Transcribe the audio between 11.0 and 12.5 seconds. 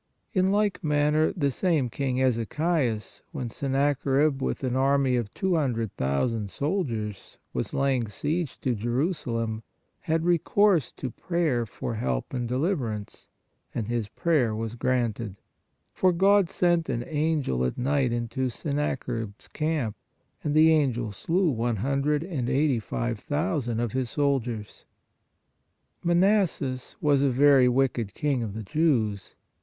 prayer for help and